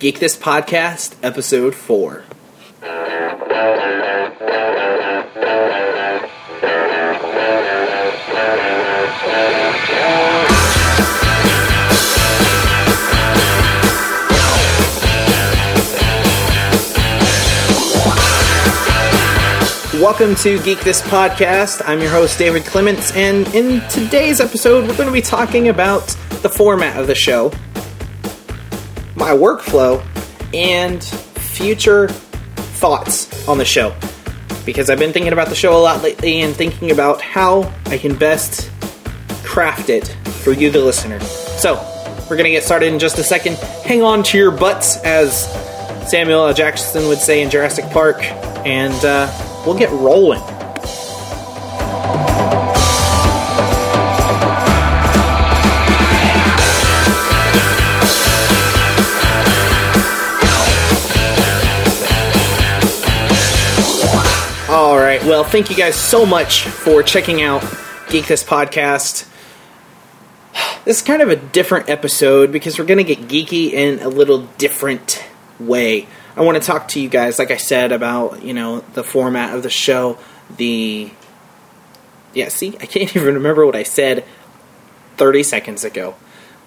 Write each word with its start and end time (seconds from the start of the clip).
Geek 0.00 0.18
This 0.18 0.34
Podcast, 0.34 1.14
Episode 1.22 1.74
4. 1.74 2.24
Welcome 20.00 20.34
to 20.36 20.58
Geek 20.62 20.80
This 20.80 21.02
Podcast. 21.02 21.82
I'm 21.86 22.00
your 22.00 22.08
host, 22.08 22.38
David 22.38 22.64
Clements, 22.64 23.14
and 23.14 23.46
in 23.54 23.86
today's 23.90 24.40
episode, 24.40 24.88
we're 24.88 24.96
going 24.96 25.08
to 25.08 25.12
be 25.12 25.20
talking 25.20 25.68
about 25.68 26.06
the 26.40 26.48
format 26.48 26.96
of 26.98 27.06
the 27.06 27.14
show, 27.14 27.52
my 29.20 29.32
workflow, 29.32 30.02
and 30.54 31.04
future 31.04 32.08
thoughts 32.08 33.46
on 33.46 33.58
the 33.58 33.64
show. 33.64 33.94
Because 34.64 34.88
I've 34.88 34.98
been 34.98 35.12
thinking 35.12 35.34
about 35.34 35.48
the 35.48 35.54
show 35.54 35.76
a 35.76 35.78
lot 35.78 36.02
lately 36.02 36.40
and 36.40 36.56
thinking 36.56 36.90
about 36.90 37.20
how 37.20 37.72
I 37.86 37.98
can 37.98 38.16
best 38.16 38.70
craft 39.44 39.90
it 39.90 40.08
for 40.42 40.52
you, 40.52 40.70
the 40.70 40.80
listener. 40.80 41.20
So, 41.20 41.74
we're 42.30 42.36
going 42.36 42.44
to 42.44 42.50
get 42.50 42.64
started 42.64 42.86
in 42.86 42.98
just 42.98 43.18
a 43.18 43.24
second. 43.24 43.56
Hang 43.84 44.02
on 44.02 44.22
to 44.22 44.38
your 44.38 44.50
butts, 44.50 44.96
as 45.04 45.44
Samuel 46.08 46.46
L. 46.46 46.54
Jackson 46.54 47.06
would 47.08 47.18
say 47.18 47.42
in 47.42 47.50
Jurassic 47.50 47.84
Park, 47.90 48.22
and 48.64 49.04
uh, 49.04 49.30
we'll 49.66 49.78
get 49.78 49.90
rolling. 49.90 50.40
Well, 65.40 65.48
thank 65.48 65.70
you 65.70 65.76
guys 65.76 65.94
so 65.94 66.26
much 66.26 66.64
for 66.64 67.02
checking 67.02 67.40
out 67.40 67.64
Geek 68.10 68.26
This 68.26 68.44
Podcast. 68.44 69.26
This 70.84 70.98
is 70.98 71.02
kind 71.02 71.22
of 71.22 71.30
a 71.30 71.36
different 71.36 71.88
episode 71.88 72.52
because 72.52 72.78
we're 72.78 72.84
going 72.84 73.02
to 73.02 73.04
get 73.04 73.20
geeky 73.26 73.72
in 73.72 74.00
a 74.00 74.08
little 74.10 74.42
different 74.58 75.24
way. 75.58 76.06
I 76.36 76.42
want 76.42 76.58
to 76.58 76.62
talk 76.62 76.88
to 76.88 77.00
you 77.00 77.08
guys, 77.08 77.38
like 77.38 77.50
I 77.50 77.56
said, 77.56 77.90
about 77.90 78.42
you 78.42 78.52
know 78.52 78.80
the 78.92 79.02
format 79.02 79.56
of 79.56 79.62
the 79.62 79.70
show. 79.70 80.18
The 80.58 81.10
yeah, 82.34 82.50
see, 82.50 82.76
I 82.78 82.84
can't 82.84 83.16
even 83.16 83.36
remember 83.36 83.64
what 83.64 83.76
I 83.76 83.84
said 83.84 84.26
thirty 85.16 85.42
seconds 85.42 85.84
ago. 85.84 86.16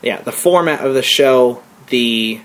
Yeah, 0.01 0.19
the 0.19 0.31
format 0.31 0.83
of 0.83 0.95
the 0.95 1.03
show, 1.03 1.61
the 1.89 2.41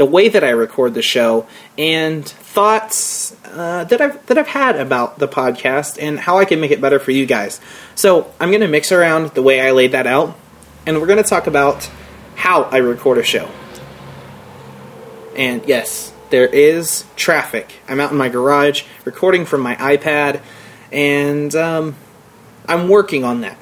the 0.00 0.06
way 0.06 0.30
that 0.30 0.42
I 0.42 0.48
record 0.48 0.94
the 0.94 1.02
show, 1.02 1.46
and 1.76 2.26
thoughts 2.26 3.36
uh, 3.44 3.84
that 3.84 4.00
I've 4.00 4.26
that 4.28 4.38
I've 4.38 4.46
had 4.46 4.76
about 4.76 5.18
the 5.18 5.28
podcast 5.28 5.98
and 6.00 6.18
how 6.18 6.38
I 6.38 6.46
can 6.46 6.58
make 6.58 6.70
it 6.70 6.80
better 6.80 6.98
for 6.98 7.10
you 7.10 7.26
guys. 7.26 7.60
So 7.96 8.32
I'm 8.40 8.48
going 8.48 8.62
to 8.62 8.66
mix 8.66 8.92
around 8.92 9.32
the 9.32 9.42
way 9.42 9.60
I 9.60 9.72
laid 9.72 9.92
that 9.92 10.06
out, 10.06 10.38
and 10.86 10.98
we're 10.98 11.06
going 11.06 11.22
to 11.22 11.28
talk 11.28 11.46
about 11.46 11.90
how 12.34 12.62
I 12.62 12.78
record 12.78 13.18
a 13.18 13.22
show. 13.22 13.50
And 15.36 15.66
yes, 15.66 16.14
there 16.30 16.46
is 16.46 17.04
traffic. 17.14 17.70
I'm 17.86 18.00
out 18.00 18.10
in 18.10 18.16
my 18.16 18.30
garage 18.30 18.84
recording 19.04 19.44
from 19.44 19.60
my 19.60 19.76
iPad, 19.76 20.40
and 20.90 21.54
um, 21.54 21.94
I'm 22.66 22.88
working 22.88 23.22
on 23.22 23.42
that. 23.42 23.58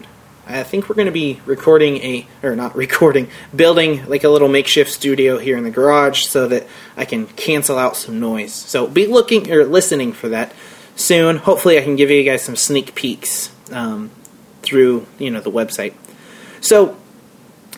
I 0.50 0.62
think 0.62 0.88
we're 0.88 0.94
going 0.94 1.06
to 1.06 1.12
be 1.12 1.42
recording 1.44 1.98
a, 1.98 2.26
or 2.42 2.56
not 2.56 2.74
recording, 2.74 3.28
building 3.54 4.06
like 4.06 4.24
a 4.24 4.30
little 4.30 4.48
makeshift 4.48 4.90
studio 4.90 5.36
here 5.36 5.58
in 5.58 5.64
the 5.64 5.70
garage 5.70 6.24
so 6.24 6.48
that 6.48 6.66
I 6.96 7.04
can 7.04 7.26
cancel 7.26 7.76
out 7.78 7.96
some 7.98 8.18
noise. 8.18 8.54
So 8.54 8.86
be 8.86 9.06
looking 9.06 9.52
or 9.52 9.66
listening 9.66 10.14
for 10.14 10.30
that 10.30 10.54
soon. 10.96 11.36
Hopefully, 11.36 11.78
I 11.78 11.82
can 11.82 11.96
give 11.96 12.10
you 12.10 12.24
guys 12.24 12.42
some 12.42 12.56
sneak 12.56 12.94
peeks 12.94 13.52
um, 13.72 14.10
through 14.62 15.06
you 15.18 15.30
know 15.30 15.40
the 15.40 15.50
website. 15.50 15.92
So 16.62 16.96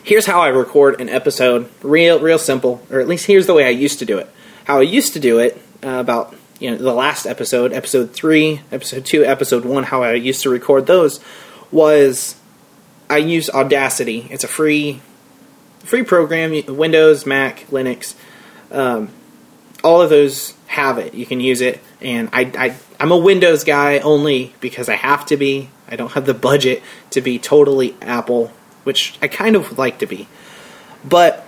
here's 0.04 0.26
how 0.26 0.40
I 0.40 0.48
record 0.48 1.00
an 1.00 1.08
episode. 1.08 1.68
Real, 1.82 2.20
real 2.20 2.38
simple, 2.38 2.86
or 2.88 3.00
at 3.00 3.08
least 3.08 3.26
here's 3.26 3.46
the 3.46 3.54
way 3.54 3.66
I 3.66 3.70
used 3.70 3.98
to 3.98 4.04
do 4.04 4.18
it. 4.18 4.30
How 4.64 4.78
I 4.78 4.82
used 4.82 5.14
to 5.14 5.20
do 5.20 5.40
it 5.40 5.60
uh, 5.82 5.88
about 5.88 6.36
you 6.60 6.70
know 6.70 6.76
the 6.76 6.94
last 6.94 7.26
episode, 7.26 7.72
episode 7.72 8.12
three, 8.12 8.60
episode 8.70 9.04
two, 9.04 9.24
episode 9.24 9.64
one. 9.64 9.82
How 9.82 10.04
I 10.04 10.12
used 10.12 10.44
to 10.44 10.50
record 10.50 10.86
those 10.86 11.18
was 11.72 12.36
I 13.10 13.18
use 13.18 13.50
Audacity. 13.50 14.28
It's 14.30 14.44
a 14.44 14.48
free 14.48 15.00
free 15.80 16.04
program. 16.04 16.52
Windows, 16.66 17.26
Mac, 17.26 17.66
Linux, 17.66 18.14
um, 18.70 19.10
all 19.82 20.00
of 20.00 20.10
those 20.10 20.54
have 20.68 20.98
it. 20.98 21.14
You 21.14 21.26
can 21.26 21.40
use 21.40 21.60
it, 21.60 21.80
and 22.00 22.28
I, 22.32 22.52
I 22.56 22.76
I'm 22.98 23.10
a 23.10 23.16
Windows 23.16 23.64
guy 23.64 23.98
only 23.98 24.54
because 24.60 24.88
I 24.88 24.94
have 24.94 25.26
to 25.26 25.36
be. 25.36 25.70
I 25.88 25.96
don't 25.96 26.12
have 26.12 26.26
the 26.26 26.34
budget 26.34 26.82
to 27.10 27.20
be 27.20 27.38
totally 27.38 27.96
Apple, 28.00 28.52
which 28.84 29.18
I 29.20 29.26
kind 29.26 29.56
of 29.56 29.68
would 29.70 29.78
like 29.78 29.98
to 29.98 30.06
be. 30.06 30.28
But 31.04 31.44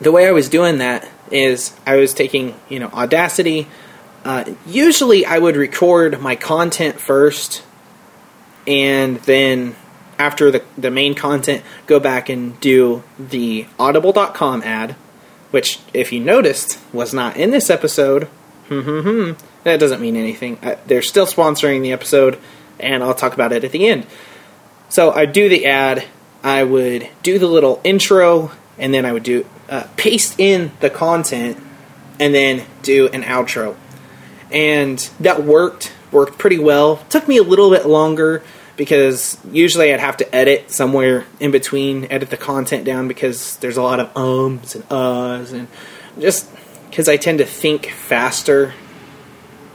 the 0.00 0.12
way 0.12 0.28
I 0.28 0.32
was 0.32 0.50
doing 0.50 0.78
that 0.78 1.08
is 1.30 1.74
I 1.86 1.96
was 1.96 2.12
taking 2.12 2.54
you 2.68 2.78
know 2.78 2.88
Audacity. 2.88 3.68
Uh, 4.24 4.54
usually, 4.66 5.24
I 5.24 5.38
would 5.38 5.56
record 5.56 6.20
my 6.20 6.36
content 6.36 7.00
first, 7.00 7.62
and 8.66 9.16
then 9.18 9.76
after 10.18 10.50
the, 10.50 10.62
the 10.76 10.90
main 10.90 11.14
content, 11.14 11.62
go 11.86 12.00
back 12.00 12.28
and 12.28 12.58
do 12.60 13.02
the 13.18 13.66
audible.com 13.78 14.62
ad, 14.62 14.92
which, 15.50 15.80
if 15.92 16.12
you 16.12 16.20
noticed, 16.20 16.78
was 16.92 17.12
not 17.12 17.36
in 17.36 17.50
this 17.50 17.70
episode. 17.70 18.28
that 19.64 19.78
doesn't 19.80 20.00
mean 20.00 20.16
anything. 20.16 20.58
Uh, 20.62 20.76
they're 20.86 21.02
still 21.02 21.26
sponsoring 21.26 21.82
the 21.82 21.92
episode, 21.92 22.38
and 22.80 23.02
I'll 23.02 23.14
talk 23.14 23.34
about 23.34 23.52
it 23.52 23.64
at 23.64 23.72
the 23.72 23.88
end. 23.88 24.06
So 24.88 25.10
I 25.12 25.26
do 25.26 25.48
the 25.48 25.66
ad, 25.66 26.04
I 26.42 26.62
would 26.64 27.08
do 27.22 27.38
the 27.38 27.46
little 27.46 27.80
intro, 27.84 28.52
and 28.78 28.94
then 28.94 29.04
I 29.04 29.12
would 29.12 29.22
do 29.22 29.46
uh, 29.68 29.86
paste 29.96 30.38
in 30.38 30.72
the 30.80 30.90
content, 30.90 31.58
and 32.18 32.34
then 32.34 32.64
do 32.82 33.08
an 33.08 33.22
outro. 33.22 33.76
And 34.50 34.98
that 35.20 35.42
worked, 35.42 35.92
worked 36.12 36.38
pretty 36.38 36.58
well. 36.58 36.98
Took 37.08 37.26
me 37.28 37.36
a 37.36 37.42
little 37.42 37.70
bit 37.70 37.86
longer 37.86 38.42
because 38.76 39.38
usually 39.50 39.92
I'd 39.92 40.00
have 40.00 40.18
to 40.18 40.34
edit 40.34 40.70
somewhere 40.70 41.24
in 41.40 41.50
between, 41.50 42.06
edit 42.10 42.30
the 42.30 42.36
content 42.36 42.84
down 42.84 43.08
because 43.08 43.56
there's 43.56 43.76
a 43.76 43.82
lot 43.82 44.00
of 44.00 44.14
ums 44.16 44.74
and 44.74 44.88
uhs, 44.88 45.52
and 45.52 45.68
just 46.18 46.50
because 46.90 47.08
I 47.08 47.16
tend 47.16 47.38
to 47.38 47.46
think 47.46 47.86
faster. 47.86 48.74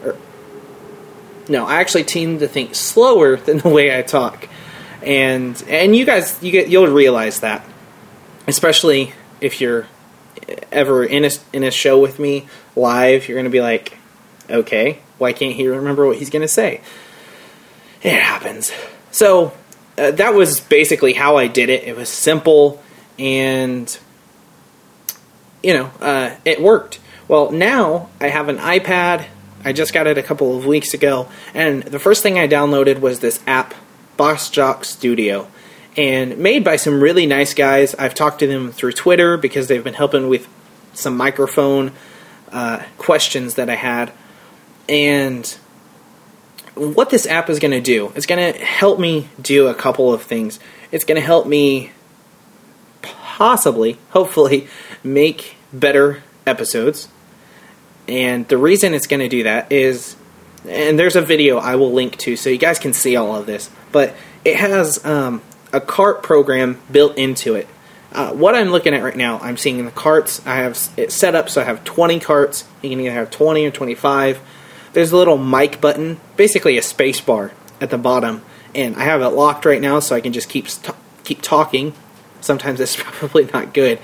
Or, 0.03 0.15
no, 1.49 1.65
I 1.65 1.81
actually 1.81 2.03
tend 2.03 2.39
to 2.39 2.47
think 2.47 2.75
slower 2.75 3.37
than 3.37 3.57
the 3.57 3.69
way 3.69 3.97
I 3.97 4.01
talk, 4.03 4.47
and 5.01 5.61
and 5.67 5.95
you 5.95 6.05
guys 6.05 6.37
you 6.41 6.51
get 6.51 6.69
you'll 6.69 6.87
realize 6.87 7.39
that, 7.39 7.65
especially 8.47 9.13
if 9.39 9.59
you're 9.59 9.87
ever 10.71 11.03
in 11.03 11.25
a 11.25 11.31
in 11.53 11.63
a 11.63 11.71
show 11.71 11.99
with 11.99 12.19
me 12.19 12.47
live, 12.75 13.27
you're 13.27 13.35
to 13.45 13.51
be 13.51 13.61
like, 13.61 13.97
okay, 14.49 14.99
why 15.17 15.33
can't 15.33 15.55
he 15.55 15.67
remember 15.67 16.05
what 16.05 16.17
he's 16.17 16.29
to 16.41 16.47
say? 16.47 16.81
It 18.03 18.19
happens. 18.19 18.71
So 19.11 19.53
uh, 19.97 20.11
that 20.11 20.33
was 20.33 20.59
basically 20.59 21.13
how 21.13 21.37
I 21.37 21.47
did 21.47 21.69
it. 21.69 21.83
It 21.83 21.95
was 21.95 22.09
simple 22.09 22.81
and 23.19 23.97
you 25.63 25.73
know, 25.73 25.91
uh, 26.01 26.35
it 26.45 26.61
worked. 26.61 26.99
Well, 27.27 27.51
now 27.51 28.09
I 28.19 28.27
have 28.27 28.49
an 28.49 28.57
iPad. 28.57 29.25
I 29.63 29.73
just 29.73 29.93
got 29.93 30.07
it 30.07 30.17
a 30.17 30.23
couple 30.23 30.57
of 30.57 30.65
weeks 30.65 30.93
ago, 30.93 31.29
and 31.53 31.83
the 31.83 31.99
first 31.99 32.23
thing 32.23 32.39
I 32.39 32.47
downloaded 32.47 32.99
was 32.99 33.19
this 33.19 33.39
app, 33.45 33.75
BossJock 34.17 34.85
Studio, 34.85 35.47
and 35.95 36.37
made 36.39 36.63
by 36.63 36.77
some 36.77 36.99
really 36.99 37.27
nice 37.27 37.53
guys. 37.53 37.93
I've 37.95 38.15
talked 38.15 38.39
to 38.39 38.47
them 38.47 38.71
through 38.71 38.93
Twitter 38.93 39.37
because 39.37 39.67
they've 39.67 39.83
been 39.83 39.93
helping 39.93 40.29
with 40.29 40.47
some 40.93 41.15
microphone 41.15 41.91
uh, 42.51 42.83
questions 42.97 43.53
that 43.53 43.69
I 43.69 43.75
had, 43.75 44.11
and 44.89 45.55
what 46.75 47.09
this 47.09 47.25
app 47.25 47.49
is 47.49 47.59
going 47.59 47.71
to 47.71 47.81
do, 47.81 48.11
it's 48.15 48.25
going 48.25 48.53
to 48.53 48.59
help 48.59 48.99
me 48.99 49.29
do 49.41 49.67
a 49.67 49.73
couple 49.73 50.13
of 50.13 50.23
things. 50.23 50.59
It's 50.91 51.03
going 51.03 51.19
to 51.19 51.25
help 51.25 51.47
me 51.47 51.91
possibly, 53.01 53.97
hopefully, 54.11 54.67
make 55.03 55.55
better 55.73 56.23
episodes. 56.45 57.07
And 58.07 58.47
the 58.47 58.57
reason 58.57 58.93
it's 58.93 59.07
going 59.07 59.19
to 59.19 59.29
do 59.29 59.43
that 59.43 59.71
is, 59.71 60.15
and 60.67 60.97
there's 60.97 61.15
a 61.15 61.21
video 61.21 61.57
I 61.57 61.75
will 61.75 61.91
link 61.91 62.17
to 62.17 62.35
so 62.35 62.49
you 62.49 62.57
guys 62.57 62.79
can 62.79 62.93
see 62.93 63.15
all 63.15 63.35
of 63.35 63.45
this, 63.45 63.69
but 63.91 64.15
it 64.43 64.57
has 64.57 65.03
um, 65.05 65.41
a 65.71 65.81
cart 65.81 66.23
program 66.23 66.81
built 66.91 67.17
into 67.17 67.55
it. 67.55 67.67
Uh, 68.11 68.33
what 68.33 68.55
I'm 68.55 68.69
looking 68.69 68.93
at 68.93 69.03
right 69.03 69.15
now, 69.15 69.39
I'm 69.39 69.55
seeing 69.55 69.85
the 69.85 69.91
carts. 69.91 70.45
I 70.45 70.57
have 70.57 70.77
it 70.97 71.11
set 71.11 71.33
up 71.33 71.49
so 71.49 71.61
I 71.61 71.63
have 71.63 71.83
20 71.85 72.19
carts. 72.19 72.65
You 72.81 72.89
can 72.89 72.99
either 72.99 73.11
have 73.11 73.31
20 73.31 73.65
or 73.65 73.71
25 73.71 74.41
there's 74.93 75.11
a 75.11 75.17
little 75.17 75.37
mic 75.37 75.81
button, 75.81 76.19
basically 76.35 76.77
a 76.77 76.81
space 76.81 77.21
bar 77.21 77.51
at 77.79 77.89
the 77.89 77.97
bottom, 77.97 78.43
and 78.75 78.95
I 78.95 79.03
have 79.03 79.21
it 79.21 79.29
locked 79.29 79.65
right 79.65 79.81
now 79.81 79.99
so 79.99 80.15
I 80.15 80.21
can 80.21 80.33
just 80.33 80.49
keep 80.49 80.67
keep 81.23 81.41
talking. 81.41 81.93
Sometimes 82.41 82.79
it's 82.79 82.95
probably 82.99 83.45
not 83.45 83.73
good, 83.73 83.99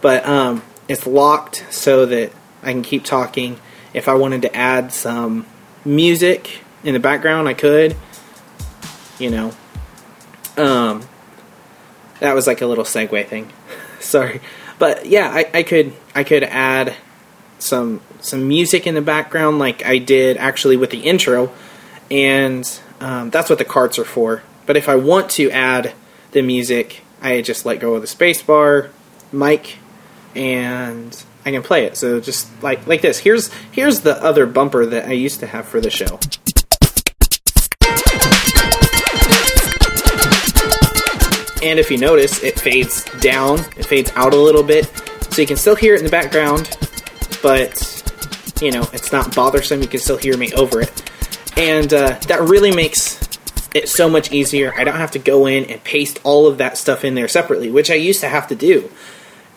but 0.00 0.26
um, 0.26 0.62
it's 0.88 1.06
locked 1.06 1.66
so 1.70 2.06
that 2.06 2.32
I 2.62 2.72
can 2.72 2.82
keep 2.82 3.04
talking. 3.04 3.58
If 3.92 4.08
I 4.08 4.14
wanted 4.14 4.42
to 4.42 4.54
add 4.54 4.92
some 4.92 5.46
music 5.84 6.60
in 6.84 6.94
the 6.94 7.00
background, 7.00 7.48
I 7.48 7.54
could. 7.54 7.96
You 9.18 9.30
know, 9.30 9.54
um, 10.56 11.02
that 12.20 12.34
was 12.34 12.46
like 12.46 12.62
a 12.62 12.66
little 12.66 12.84
segue 12.84 13.26
thing. 13.26 13.52
Sorry, 14.00 14.40
but 14.78 15.06
yeah, 15.06 15.28
I, 15.28 15.50
I 15.52 15.62
could 15.62 15.92
I 16.14 16.24
could 16.24 16.42
add 16.44 16.94
some 17.60 18.00
some 18.20 18.48
music 18.48 18.86
in 18.86 18.94
the 18.94 19.02
background, 19.02 19.58
like 19.58 19.84
I 19.84 19.98
did 19.98 20.36
actually 20.36 20.76
with 20.76 20.90
the 20.90 21.00
intro, 21.00 21.52
and 22.10 22.80
um, 23.00 23.30
that's 23.30 23.48
what 23.48 23.58
the 23.58 23.64
carts 23.64 23.98
are 23.98 24.04
for. 24.04 24.42
But 24.66 24.76
if 24.76 24.88
I 24.88 24.96
want 24.96 25.30
to 25.32 25.50
add 25.50 25.92
the 26.32 26.42
music, 26.42 27.02
I 27.20 27.40
just 27.42 27.64
let 27.64 27.80
go 27.80 27.94
of 27.94 28.02
the 28.02 28.08
spacebar, 28.08 28.90
mic, 29.32 29.78
and 30.34 31.24
I 31.44 31.50
can 31.50 31.62
play 31.62 31.84
it. 31.84 31.96
So 31.96 32.20
just 32.20 32.48
like 32.62 32.86
like 32.86 33.02
this. 33.02 33.18
Here's 33.18 33.52
here's 33.72 34.00
the 34.00 34.22
other 34.22 34.46
bumper 34.46 34.86
that 34.86 35.06
I 35.06 35.12
used 35.12 35.40
to 35.40 35.46
have 35.46 35.66
for 35.66 35.80
the 35.80 35.90
show. 35.90 36.18
And 41.62 41.78
if 41.78 41.90
you 41.90 41.98
notice, 41.98 42.42
it 42.42 42.58
fades 42.58 43.04
down, 43.20 43.58
it 43.76 43.84
fades 43.84 44.10
out 44.14 44.32
a 44.32 44.36
little 44.36 44.62
bit, 44.62 44.86
so 45.30 45.42
you 45.42 45.46
can 45.46 45.58
still 45.58 45.76
hear 45.76 45.94
it 45.94 45.98
in 45.98 46.04
the 46.04 46.10
background, 46.10 46.74
but 47.42 48.56
you 48.60 48.70
know 48.70 48.88
it's 48.92 49.12
not 49.12 49.34
bothersome. 49.34 49.82
You 49.82 49.88
can 49.88 50.00
still 50.00 50.18
hear 50.18 50.36
me 50.36 50.52
over 50.54 50.80
it, 50.80 51.10
and 51.56 51.92
uh, 51.92 52.18
that 52.28 52.40
really 52.42 52.74
makes 52.74 53.18
it 53.74 53.88
so 53.88 54.08
much 54.08 54.32
easier. 54.32 54.74
I 54.74 54.84
don't 54.84 54.96
have 54.96 55.12
to 55.12 55.18
go 55.18 55.46
in 55.46 55.64
and 55.66 55.82
paste 55.84 56.18
all 56.24 56.46
of 56.46 56.58
that 56.58 56.76
stuff 56.76 57.04
in 57.04 57.14
there 57.14 57.28
separately, 57.28 57.70
which 57.70 57.90
I 57.90 57.94
used 57.94 58.20
to 58.20 58.28
have 58.28 58.48
to 58.48 58.54
do. 58.54 58.90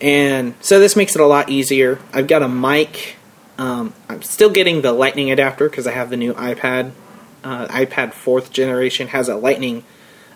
And 0.00 0.54
so 0.60 0.78
this 0.80 0.96
makes 0.96 1.14
it 1.14 1.20
a 1.20 1.26
lot 1.26 1.48
easier. 1.48 1.98
I've 2.12 2.26
got 2.26 2.42
a 2.42 2.48
mic. 2.48 3.16
Um, 3.58 3.94
I'm 4.08 4.22
still 4.22 4.50
getting 4.50 4.82
the 4.82 4.92
lightning 4.92 5.30
adapter 5.30 5.68
because 5.68 5.86
I 5.86 5.92
have 5.92 6.10
the 6.10 6.16
new 6.16 6.34
iPad. 6.34 6.92
Uh, 7.42 7.66
iPad 7.68 8.12
fourth 8.12 8.52
generation 8.52 9.08
has 9.08 9.28
a 9.28 9.36
lightning 9.36 9.84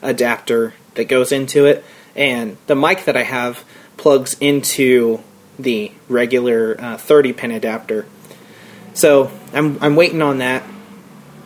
adapter 0.03 0.75
that 0.95 1.05
goes 1.05 1.33
into 1.33 1.67
it, 1.67 1.85
and 2.15 2.56
the 2.67 2.77
mic 2.77 3.05
that 3.05 3.17
I 3.17 3.23
have 3.23 3.65
plugs 3.97 4.37
into 4.41 5.23
the 5.58 5.93
regular 6.08 6.76
uh, 6.78 6.96
30 6.96 7.32
pin 7.32 7.50
adapter. 7.50 8.06
So 8.94 9.31
I'm 9.52 9.78
I'm 9.82 9.96
waiting 9.96 10.22
on 10.22 10.38
that, 10.38 10.64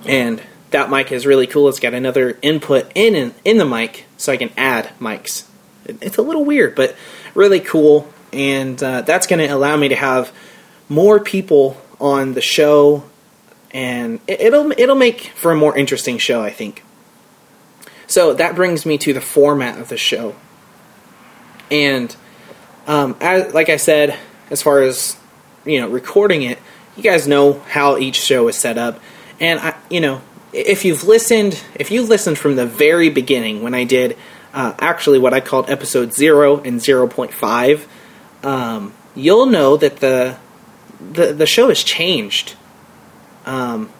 and 0.07 0.43
that 0.71 0.91
mic 0.91 1.13
is 1.13 1.27
really 1.27 1.47
cool. 1.47 1.69
It's 1.69 1.81
got 1.81 1.95
another 1.95 2.39
input 2.43 2.91
in 2.95 3.15
in, 3.15 3.35
in 3.45 3.59
the 3.59 3.65
mic, 3.65 4.07
so 4.17 4.33
I 4.33 4.37
can 4.37 4.51
add 4.57 4.91
mics. 4.99 5.45
It's 5.85 6.17
a 6.17 6.23
little 6.23 6.45
weird, 6.45 6.75
but 6.75 6.97
really 7.35 7.61
cool, 7.61 8.09
and 8.33 8.83
uh, 8.83 9.03
that's 9.03 9.27
going 9.27 9.47
to 9.47 9.55
allow 9.55 9.77
me 9.77 9.89
to 9.89 9.97
have 9.97 10.33
more 10.89 11.21
people 11.21 11.77
on 12.01 12.35
the 12.35 12.41
show, 12.41 13.05
and 13.71 14.21
it'll 14.27 14.73
it'll 14.73 14.97
make 14.97 15.27
for 15.35 15.53
a 15.53 15.57
more 15.57 15.77
interesting 15.77 16.19
show, 16.19 16.43
I 16.43 16.51
think. 16.51 16.83
So 18.07 18.35
that 18.35 18.55
brings 18.55 18.85
me 18.85 18.99
to 18.99 19.13
the 19.13 19.21
format 19.21 19.79
of 19.79 19.89
the 19.89 19.97
show. 19.97 20.35
And 21.71 22.15
um, 22.87 23.17
as, 23.21 23.55
like 23.55 23.69
I 23.69 23.77
said, 23.77 24.17
as 24.51 24.63
far 24.63 24.83
as 24.83 25.17
you 25.65 25.81
know, 25.81 25.89
recording 25.89 26.43
it, 26.43 26.59
you 26.97 27.03
guys 27.03 27.27
know 27.27 27.61
how 27.69 27.99
each 27.99 28.17
show 28.17 28.49
is 28.49 28.57
set 28.57 28.79
up, 28.79 29.01
and 29.41 29.61
I, 29.61 29.77
you 29.91 30.01
know, 30.01 30.21
if 30.53 30.85
you've 30.85 31.05
listened, 31.05 31.63
if 31.75 31.91
you 31.91 32.03
listened 32.03 32.39
from 32.39 32.57
the 32.57 32.67
very 32.67 33.09
beginning 33.09 33.63
when 33.63 33.75
I 33.75 33.85
did 33.85 34.17
uh, 34.53 34.75
actually 34.79 35.19
what 35.19 35.33
I 35.33 35.41
called 35.41 35.71
episode 35.71 36.13
zero 36.13 36.61
and 36.61 36.81
zero 36.81 37.07
point 37.09 37.33
five, 37.33 37.89
um, 38.43 38.93
you'll 39.15 39.47
know 39.47 39.77
that 39.77 39.97
the 39.97 40.37
the 41.13 41.33
the 41.33 41.47
show 41.47 41.69
has 41.69 41.83
changed. 41.83 42.57
Um, 43.47 43.91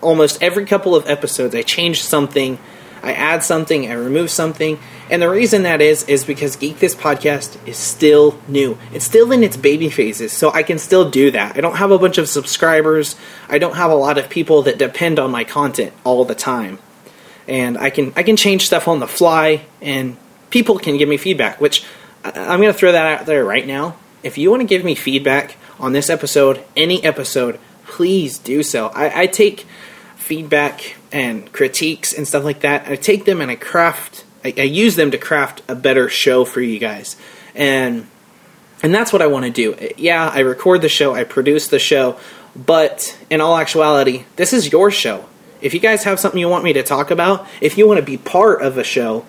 almost 0.00 0.42
every 0.42 0.66
couple 0.66 0.96
of 0.96 1.08
episodes, 1.08 1.54
I 1.54 1.62
change 1.62 2.02
something 2.02 2.58
I 3.02 3.12
add 3.14 3.42
something, 3.42 3.90
I 3.90 3.94
remove 3.94 4.30
something. 4.30 4.78
And 5.10 5.20
the 5.20 5.28
reason 5.28 5.64
that 5.64 5.80
is, 5.80 6.04
is 6.04 6.24
because 6.24 6.56
Geek 6.56 6.78
This 6.78 6.94
Podcast 6.94 7.56
is 7.66 7.76
still 7.76 8.38
new. 8.46 8.78
It's 8.92 9.04
still 9.04 9.32
in 9.32 9.42
its 9.42 9.56
baby 9.56 9.90
phases, 9.90 10.32
so 10.32 10.50
I 10.52 10.62
can 10.62 10.78
still 10.78 11.10
do 11.10 11.30
that. 11.32 11.56
I 11.56 11.60
don't 11.60 11.76
have 11.76 11.90
a 11.90 11.98
bunch 11.98 12.18
of 12.18 12.28
subscribers. 12.28 13.16
I 13.48 13.58
don't 13.58 13.76
have 13.76 13.90
a 13.90 13.96
lot 13.96 14.18
of 14.18 14.30
people 14.30 14.62
that 14.62 14.78
depend 14.78 15.18
on 15.18 15.30
my 15.30 15.44
content 15.44 15.92
all 16.04 16.24
the 16.24 16.34
time. 16.34 16.78
And 17.48 17.76
I 17.76 17.90
can 17.90 18.12
I 18.14 18.22
can 18.22 18.36
change 18.36 18.66
stuff 18.66 18.86
on 18.86 19.00
the 19.00 19.08
fly, 19.08 19.66
and 19.80 20.16
people 20.50 20.78
can 20.78 20.96
give 20.96 21.08
me 21.08 21.16
feedback, 21.16 21.60
which 21.60 21.84
I'm 22.24 22.60
going 22.60 22.72
to 22.72 22.78
throw 22.78 22.92
that 22.92 23.20
out 23.20 23.26
there 23.26 23.44
right 23.44 23.66
now. 23.66 23.96
If 24.22 24.38
you 24.38 24.50
want 24.50 24.60
to 24.60 24.66
give 24.66 24.84
me 24.84 24.94
feedback 24.94 25.56
on 25.80 25.92
this 25.92 26.08
episode, 26.08 26.62
any 26.76 27.02
episode, 27.02 27.58
please 27.84 28.38
do 28.38 28.62
so. 28.62 28.88
I, 28.88 29.22
I 29.22 29.26
take 29.26 29.66
feedback 30.22 30.96
and 31.10 31.52
critiques 31.52 32.12
and 32.12 32.26
stuff 32.26 32.44
like 32.44 32.60
that. 32.60 32.88
I 32.88 32.96
take 32.96 33.24
them 33.24 33.40
and 33.40 33.50
I 33.50 33.56
craft, 33.56 34.24
I, 34.44 34.54
I 34.56 34.62
use 34.62 34.96
them 34.96 35.10
to 35.10 35.18
craft 35.18 35.62
a 35.68 35.74
better 35.74 36.08
show 36.08 36.44
for 36.44 36.60
you 36.60 36.78
guys, 36.78 37.16
and 37.54 38.06
and 38.82 38.94
that's 38.94 39.12
what 39.12 39.22
I 39.22 39.26
want 39.26 39.44
to 39.44 39.50
do. 39.50 39.74
Uh, 39.74 39.88
yeah, 39.96 40.28
I 40.28 40.40
record 40.40 40.82
the 40.82 40.88
show, 40.88 41.14
I 41.14 41.24
produce 41.24 41.68
the 41.68 41.78
show, 41.78 42.18
but 42.54 43.18
in 43.30 43.40
all 43.40 43.56
actuality, 43.56 44.24
this 44.36 44.52
is 44.52 44.72
your 44.72 44.90
show. 44.90 45.26
If 45.60 45.74
you 45.74 45.80
guys 45.80 46.04
have 46.04 46.18
something 46.18 46.40
you 46.40 46.48
want 46.48 46.64
me 46.64 46.72
to 46.72 46.82
talk 46.82 47.10
about, 47.10 47.46
if 47.60 47.78
you 47.78 47.86
want 47.86 48.00
to 48.00 48.06
be 48.06 48.16
part 48.16 48.62
of 48.62 48.78
a 48.78 48.84
show, 48.84 49.24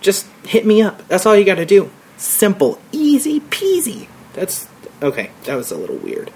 just 0.00 0.26
hit 0.44 0.64
me 0.64 0.82
up. 0.82 1.08
That's 1.08 1.26
all 1.26 1.36
you 1.36 1.44
got 1.44 1.56
to 1.56 1.66
do. 1.66 1.90
Simple, 2.16 2.80
easy 2.92 3.40
peasy. 3.40 4.06
That's 4.34 4.68
okay. 5.02 5.30
That 5.44 5.56
was 5.56 5.70
a 5.70 5.76
little 5.76 5.96
weird. 5.96 6.30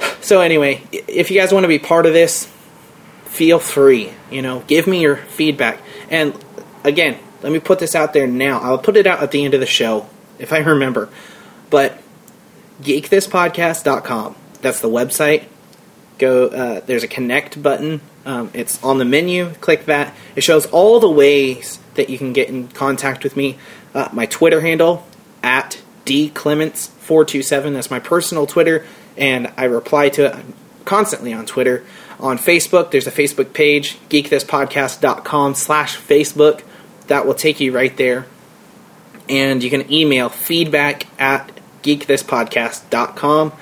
So 0.20 0.40
anyway, 0.40 0.82
if 0.92 1.30
you 1.30 1.40
guys 1.40 1.52
want 1.52 1.64
to 1.64 1.68
be 1.68 1.78
part 1.78 2.04
of 2.04 2.12
this, 2.12 2.52
feel 3.28 3.58
free. 3.58 4.12
You 4.30 4.42
know, 4.42 4.64
give 4.66 4.86
me 4.86 5.00
your 5.00 5.16
feedback. 5.16 5.80
And 6.10 6.34
again, 6.84 7.18
let 7.42 7.52
me 7.52 7.60
put 7.60 7.78
this 7.78 7.94
out 7.94 8.12
there 8.12 8.26
now. 8.26 8.58
I'll 8.60 8.78
put 8.78 8.96
it 8.96 9.06
out 9.06 9.22
at 9.22 9.30
the 9.30 9.44
end 9.44 9.54
of 9.54 9.60
the 9.60 9.66
show 9.66 10.08
if 10.38 10.52
I 10.52 10.58
remember. 10.58 11.08
But 11.70 11.98
geekthispodcast.com. 12.82 14.36
That's 14.60 14.80
the 14.80 14.88
website. 14.88 15.44
Go. 16.18 16.46
Uh, 16.48 16.80
there's 16.80 17.04
a 17.04 17.08
connect 17.08 17.62
button. 17.62 18.00
Um, 18.26 18.50
it's 18.52 18.82
on 18.82 18.98
the 18.98 19.04
menu. 19.04 19.50
Click 19.54 19.86
that. 19.86 20.14
It 20.34 20.42
shows 20.42 20.66
all 20.66 20.98
the 21.00 21.10
ways 21.10 21.78
that 21.94 22.10
you 22.10 22.18
can 22.18 22.32
get 22.32 22.48
in 22.48 22.68
contact 22.68 23.24
with 23.24 23.36
me. 23.36 23.56
Uh, 23.94 24.08
my 24.12 24.26
Twitter 24.26 24.60
handle 24.60 25.06
at 25.42 25.80
dclements427. 26.06 27.72
That's 27.72 27.90
my 27.90 28.00
personal 28.00 28.46
Twitter, 28.46 28.84
and 29.16 29.52
I 29.56 29.64
reply 29.64 30.08
to 30.10 30.26
it 30.26 30.44
constantly 30.84 31.32
on 31.32 31.46
Twitter. 31.46 31.84
On 32.20 32.36
Facebook, 32.36 32.90
there's 32.90 33.06
a 33.06 33.12
Facebook 33.12 33.52
page, 33.52 33.96
geekthispodcast.com 34.08 35.54
slash 35.54 35.96
Facebook. 35.96 36.62
That 37.06 37.26
will 37.26 37.34
take 37.34 37.60
you 37.60 37.72
right 37.72 37.96
there. 37.96 38.26
And 39.28 39.62
you 39.62 39.70
can 39.70 39.90
email 39.92 40.28
feedback 40.28 41.06
at 41.20 41.50
geekthispodcast.com. 41.82 43.52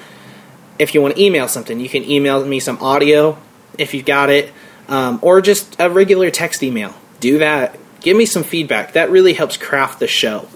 If 0.78 0.94
you 0.94 1.02
want 1.02 1.16
to 1.16 1.22
email 1.22 1.48
something, 1.48 1.80
you 1.80 1.88
can 1.88 2.04
email 2.04 2.44
me 2.44 2.60
some 2.60 2.78
audio 2.78 3.38
if 3.78 3.92
you've 3.92 4.06
got 4.06 4.30
it, 4.30 4.52
um, 4.88 5.18
or 5.22 5.40
just 5.42 5.76
a 5.78 5.90
regular 5.90 6.30
text 6.30 6.62
email. 6.62 6.94
Do 7.20 7.38
that. 7.38 7.78
Give 8.00 8.16
me 8.16 8.24
some 8.24 8.42
feedback. 8.42 8.92
That 8.92 9.10
really 9.10 9.34
helps 9.34 9.56
craft 9.56 10.00
the 10.00 10.06
show. 10.06 10.48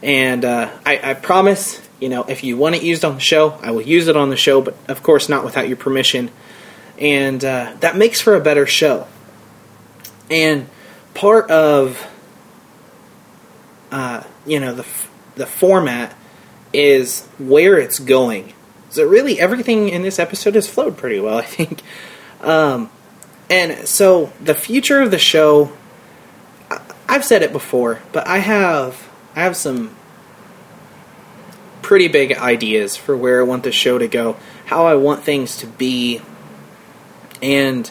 And 0.00 0.44
uh, 0.44 0.70
I, 0.86 1.10
I 1.10 1.14
promise, 1.14 1.80
you 2.00 2.08
know, 2.08 2.24
if 2.24 2.44
you 2.44 2.56
want 2.56 2.76
it 2.76 2.82
used 2.82 3.04
on 3.04 3.14
the 3.14 3.20
show, 3.20 3.58
I 3.62 3.72
will 3.72 3.82
use 3.82 4.08
it 4.08 4.16
on 4.16 4.30
the 4.30 4.36
show, 4.36 4.60
but 4.60 4.76
of 4.88 5.02
course 5.02 5.28
not 5.28 5.44
without 5.44 5.68
your 5.68 5.76
permission 5.76 6.30
and 6.98 7.44
uh, 7.44 7.74
that 7.80 7.96
makes 7.96 8.20
for 8.20 8.34
a 8.34 8.40
better 8.40 8.66
show. 8.66 9.06
And 10.30 10.68
part 11.14 11.50
of 11.50 12.06
uh, 13.90 14.22
you 14.46 14.60
know 14.60 14.74
the 14.74 14.86
the 15.34 15.46
format 15.46 16.16
is 16.72 17.26
where 17.38 17.78
it's 17.78 17.98
going. 17.98 18.52
So 18.90 19.06
really, 19.06 19.40
everything 19.40 19.88
in 19.88 20.02
this 20.02 20.18
episode 20.18 20.54
has 20.54 20.68
flowed 20.68 20.96
pretty 20.96 21.20
well, 21.20 21.38
I 21.38 21.42
think. 21.42 21.82
Um, 22.40 22.90
and 23.48 23.86
so 23.86 24.32
the 24.40 24.54
future 24.54 25.00
of 25.00 25.10
the 25.10 25.18
show, 25.18 25.72
I've 27.08 27.24
said 27.24 27.42
it 27.42 27.52
before, 27.52 28.00
but 28.12 28.26
I 28.26 28.38
have 28.38 29.08
I 29.34 29.40
have 29.42 29.56
some 29.56 29.94
pretty 31.82 32.08
big 32.08 32.32
ideas 32.32 32.96
for 32.96 33.16
where 33.16 33.40
I 33.40 33.44
want 33.44 33.64
the 33.64 33.72
show 33.72 33.98
to 33.98 34.08
go, 34.08 34.36
how 34.66 34.86
I 34.86 34.94
want 34.94 35.24
things 35.24 35.56
to 35.58 35.66
be, 35.66 36.22
and 37.42 37.90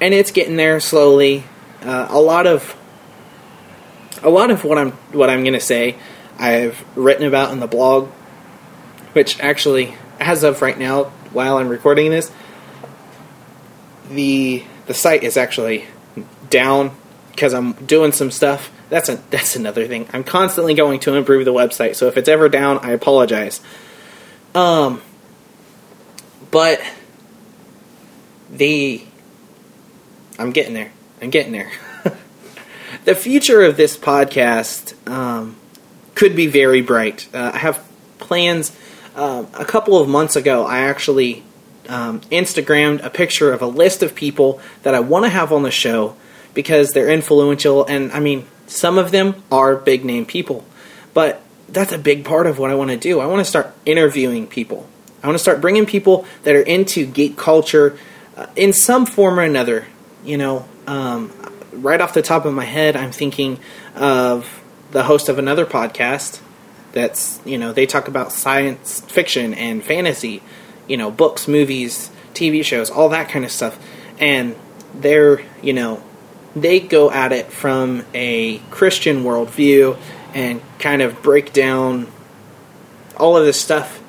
and 0.00 0.14
it's 0.14 0.30
getting 0.30 0.56
there 0.56 0.80
slowly. 0.80 1.44
Uh, 1.82 2.06
a 2.10 2.20
lot 2.20 2.46
of 2.46 2.76
a 4.22 4.30
lot 4.30 4.50
of 4.50 4.64
what 4.64 4.78
I'm 4.78 4.92
what 5.12 5.30
I'm 5.30 5.42
going 5.42 5.54
to 5.54 5.60
say, 5.60 5.96
I've 6.38 6.84
written 6.96 7.26
about 7.26 7.52
in 7.52 7.60
the 7.60 7.66
blog, 7.66 8.08
which 9.12 9.40
actually, 9.40 9.96
as 10.20 10.44
of 10.44 10.62
right 10.62 10.78
now, 10.78 11.04
while 11.32 11.56
I'm 11.56 11.68
recording 11.68 12.10
this, 12.10 12.30
the 14.10 14.64
the 14.86 14.94
site 14.94 15.24
is 15.24 15.36
actually 15.36 15.86
down 16.50 16.94
because 17.30 17.54
I'm 17.54 17.72
doing 17.72 18.12
some 18.12 18.30
stuff. 18.30 18.70
That's 18.90 19.08
a 19.08 19.16
that's 19.30 19.56
another 19.56 19.86
thing. 19.86 20.08
I'm 20.12 20.24
constantly 20.24 20.74
going 20.74 21.00
to 21.00 21.14
improve 21.14 21.44
the 21.44 21.52
website. 21.52 21.96
So 21.96 22.06
if 22.08 22.16
it's 22.16 22.28
ever 22.28 22.48
down, 22.48 22.78
I 22.78 22.92
apologize. 22.92 23.60
Um, 24.54 25.00
but 26.50 26.80
the 28.52 29.02
I'm 30.38 30.50
getting 30.50 30.74
there. 30.74 30.92
I'm 31.20 31.30
getting 31.30 31.52
there. 31.52 31.70
the 33.04 33.14
future 33.14 33.62
of 33.62 33.76
this 33.76 33.96
podcast 33.96 34.94
um, 35.08 35.56
could 36.14 36.36
be 36.36 36.46
very 36.46 36.82
bright. 36.82 37.28
Uh, 37.34 37.52
I 37.54 37.58
have 37.58 37.84
plans. 38.18 38.76
Uh, 39.14 39.44
a 39.54 39.64
couple 39.64 40.00
of 40.00 40.08
months 40.08 40.36
ago, 40.36 40.64
I 40.64 40.80
actually 40.80 41.42
um, 41.88 42.20
Instagrammed 42.22 43.04
a 43.04 43.10
picture 43.10 43.52
of 43.52 43.62
a 43.62 43.66
list 43.66 44.02
of 44.02 44.14
people 44.14 44.60
that 44.82 44.94
I 44.94 45.00
want 45.00 45.24
to 45.24 45.28
have 45.28 45.52
on 45.52 45.62
the 45.62 45.70
show 45.70 46.16
because 46.54 46.92
they're 46.92 47.10
influential, 47.10 47.84
and 47.84 48.12
I 48.12 48.20
mean, 48.20 48.46
some 48.66 48.98
of 48.98 49.10
them 49.10 49.42
are 49.50 49.76
big 49.76 50.04
name 50.04 50.26
people, 50.26 50.64
but 51.14 51.42
that's 51.68 51.92
a 51.92 51.98
big 51.98 52.24
part 52.24 52.46
of 52.46 52.58
what 52.58 52.70
I 52.70 52.74
want 52.74 52.90
to 52.90 52.96
do. 52.96 53.20
I 53.20 53.26
want 53.26 53.40
to 53.40 53.44
start 53.44 53.74
interviewing 53.86 54.46
people. 54.46 54.86
I 55.22 55.26
want 55.26 55.36
to 55.36 55.42
start 55.42 55.60
bringing 55.60 55.86
people 55.86 56.26
that 56.42 56.54
are 56.54 56.62
into 56.62 57.06
geek 57.06 57.36
culture 57.36 57.98
in 58.56 58.72
some 58.72 59.06
form 59.06 59.38
or 59.38 59.42
another. 59.42 59.86
You 60.24 60.38
know, 60.38 60.68
um, 60.86 61.32
right 61.72 62.00
off 62.00 62.14
the 62.14 62.22
top 62.22 62.44
of 62.44 62.54
my 62.54 62.64
head, 62.64 62.96
I'm 62.96 63.12
thinking 63.12 63.58
of 63.96 64.62
the 64.92 65.04
host 65.04 65.28
of 65.28 65.38
another 65.38 65.66
podcast 65.66 66.40
that's, 66.92 67.40
you 67.44 67.58
know, 67.58 67.72
they 67.72 67.86
talk 67.86 68.08
about 68.08 68.32
science 68.32 69.00
fiction 69.00 69.54
and 69.54 69.82
fantasy, 69.82 70.42
you 70.86 70.96
know, 70.96 71.10
books, 71.10 71.48
movies, 71.48 72.10
TV 72.34 72.64
shows, 72.64 72.90
all 72.90 73.08
that 73.08 73.28
kind 73.28 73.44
of 73.44 73.50
stuff. 73.50 73.78
And 74.18 74.54
they're, 74.94 75.40
you 75.62 75.72
know, 75.72 76.02
they 76.54 76.80
go 76.80 77.10
at 77.10 77.32
it 77.32 77.46
from 77.46 78.04
a 78.12 78.58
Christian 78.70 79.24
worldview 79.24 79.96
and 80.34 80.60
kind 80.78 81.02
of 81.02 81.22
break 81.22 81.52
down 81.52 82.08
all 83.16 83.36
of 83.36 83.44
this 83.44 83.60
stuff. 83.60 84.01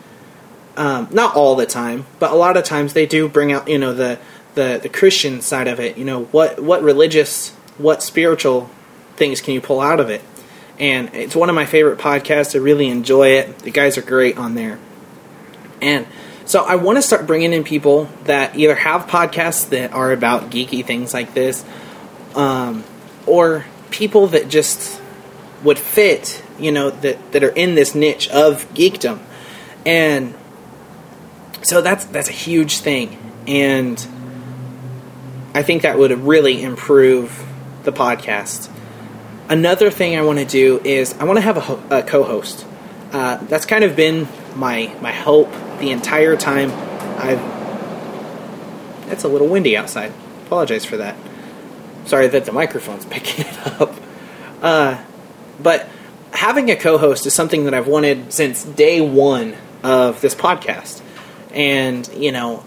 Um, 0.75 1.07
not 1.11 1.35
all 1.35 1.55
the 1.55 1.67
time, 1.67 2.07
but 2.17 2.31
a 2.31 2.35
lot 2.35 2.57
of 2.57 2.63
times 2.63 2.93
they 2.93 3.05
do 3.05 3.29
bring 3.29 3.51
out, 3.51 3.67
you 3.67 3.77
know, 3.77 3.93
the, 3.93 4.17
the, 4.55 4.79
the 4.81 4.89
Christian 4.89 5.41
side 5.41 5.67
of 5.67 5.79
it. 5.79 5.97
You 5.97 6.05
know, 6.05 6.23
what, 6.25 6.59
what 6.59 6.81
religious, 6.81 7.51
what 7.77 8.01
spiritual 8.01 8.71
things 9.15 9.39
can 9.39 9.53
you 9.53 9.61
pull 9.61 9.81
out 9.81 9.99
of 9.99 10.09
it? 10.09 10.21
And 10.79 11.13
it's 11.13 11.35
one 11.35 11.49
of 11.49 11.55
my 11.55 11.67
favorite 11.67 11.99
podcasts. 11.99 12.55
I 12.55 12.57
really 12.57 12.89
enjoy 12.89 13.33
it. 13.33 13.59
The 13.59 13.69
guys 13.69 13.99
are 13.99 14.01
great 14.01 14.37
on 14.37 14.55
there. 14.55 14.79
And 15.79 16.07
so 16.45 16.63
I 16.63 16.75
want 16.75 16.97
to 16.97 17.01
start 17.01 17.27
bringing 17.27 17.53
in 17.53 17.63
people 17.63 18.09
that 18.23 18.55
either 18.55 18.75
have 18.75 19.07
podcasts 19.07 19.69
that 19.69 19.93
are 19.93 20.11
about 20.11 20.49
geeky 20.49 20.83
things 20.83 21.13
like 21.13 21.33
this, 21.33 21.63
um, 22.35 22.83
or 23.27 23.65
people 23.91 24.27
that 24.27 24.49
just 24.49 24.99
would 25.63 25.77
fit, 25.77 26.43
you 26.59 26.71
know, 26.71 26.89
that 26.89 27.31
that 27.31 27.43
are 27.43 27.49
in 27.49 27.75
this 27.75 27.95
niche 27.95 28.27
of 28.29 28.67
geekdom, 28.73 29.19
and 29.85 30.33
so 31.63 31.81
that's 31.81 32.05
that's 32.05 32.29
a 32.29 32.33
huge 32.33 32.79
thing, 32.79 33.17
and 33.47 33.99
I 35.53 35.63
think 35.63 35.83
that 35.83 35.97
would 35.97 36.11
really 36.11 36.61
improve 36.61 37.45
the 37.83 37.91
podcast. 37.91 38.69
Another 39.49 39.89
thing 39.89 40.17
I 40.17 40.21
want 40.23 40.39
to 40.39 40.45
do 40.45 40.79
is 40.83 41.13
I 41.19 41.25
want 41.25 41.37
to 41.37 41.41
have 41.41 41.57
a, 41.57 41.61
ho- 41.61 41.83
a 41.89 42.01
co-host. 42.01 42.65
Uh, 43.11 43.37
that's 43.45 43.65
kind 43.65 43.83
of 43.83 43.95
been 43.95 44.27
my 44.55 44.95
my 45.01 45.11
hope 45.11 45.51
the 45.79 45.91
entire 45.91 46.35
time. 46.35 46.71
I've. 47.19 47.53
It's 49.11 49.23
a 49.23 49.27
little 49.27 49.47
windy 49.47 49.77
outside. 49.77 50.11
Apologize 50.45 50.85
for 50.85 50.97
that. 50.97 51.15
Sorry 52.05 52.27
that 52.27 52.45
the 52.45 52.51
microphone's 52.51 53.05
picking 53.09 53.45
it 53.45 53.67
up. 53.81 53.93
Uh, 54.61 55.03
but 55.61 55.87
having 56.31 56.71
a 56.71 56.75
co-host 56.75 57.25
is 57.25 57.33
something 57.33 57.65
that 57.65 57.73
I've 57.73 57.87
wanted 57.87 58.33
since 58.33 58.63
day 58.63 59.01
one 59.01 59.55
of 59.83 60.21
this 60.21 60.33
podcast, 60.33 61.01
and 61.53 62.07
you 62.15 62.31
know, 62.31 62.63